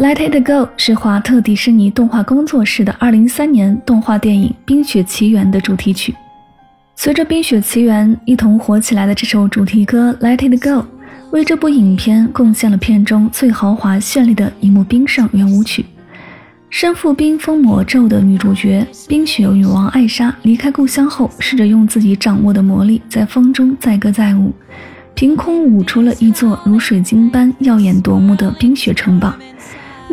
[0.00, 6.14] Let It Go 是华特迪士尼动画工作室的2003年动画电影《冰雪奇缘》的主题曲。
[6.96, 10.70] 随着《冰雪奇缘》一同火起来的这首主题歌《Let It Go》，
[11.32, 15.84] 为这部影片贡献了片中最豪华绚丽的一幕冰上圆舞曲。
[16.70, 24.50] 身负冰封魔咒的女主角冰雪女王艾莎离开故乡后，试着用自己掌握的魔力在风中载歌载舞，
[25.14, 29.34] 凭空舞出了一座如水晶般耀眼夺目的冰雪城堡。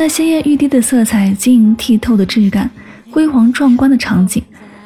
[0.00, 2.70] 那鲜艳欲滴的色彩，晶莹剔透的质感，
[3.10, 4.40] 辉煌壮观的场景，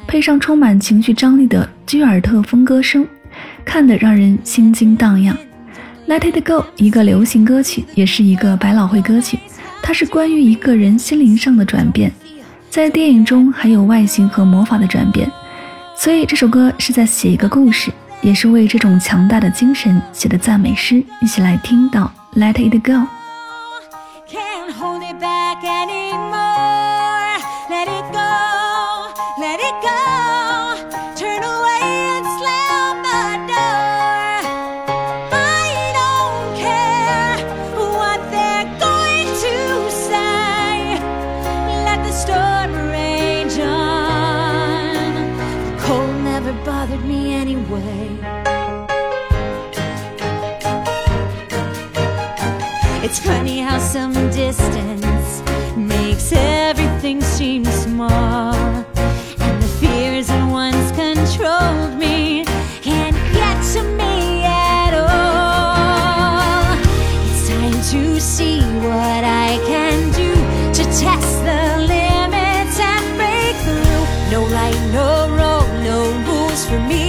[0.07, 3.05] 配上充满情绪张力的居尔特风歌声，
[3.63, 5.37] 看得让人心惊荡漾。
[6.07, 9.37] Let It Go，一个流行歌曲，也是一个百老汇歌曲。
[9.83, 12.11] 它是关于一个人心灵上的转变，
[12.71, 15.31] 在电影中还有外形和魔法的转变，
[15.95, 17.91] 所以这首歌是在写一个故事，
[18.23, 21.03] 也是为这种强大的精神写的赞美诗。
[21.21, 23.07] 一起来听到 Let It Go。
[25.63, 27.37] anymore.
[27.69, 28.33] Let it go,
[29.39, 30.01] let it go.
[31.15, 31.83] Turn away
[32.15, 34.35] and slam the door.
[35.31, 35.67] I
[35.99, 37.37] don't care
[37.99, 39.55] what they're going to
[39.91, 40.99] say.
[41.87, 45.13] Let the storm rage on.
[45.65, 48.09] The cold never bothered me anyway.
[53.05, 55.02] It's funny how some distance
[76.73, 77.02] for me.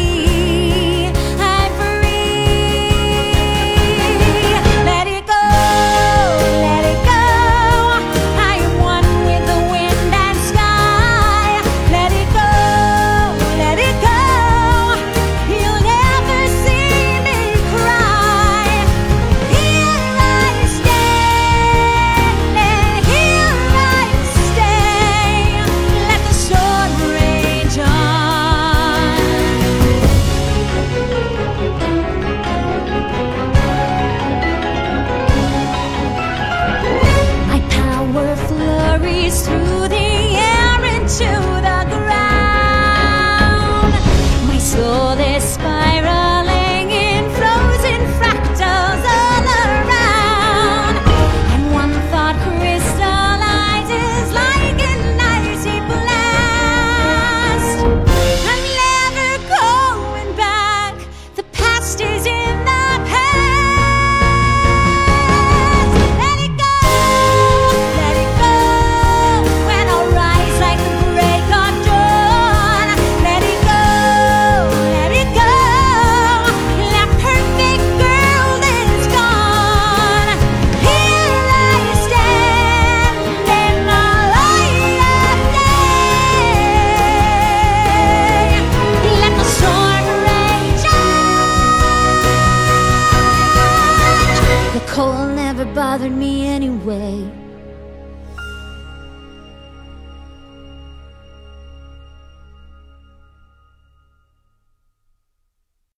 [95.75, 97.44] Bothered me anyway.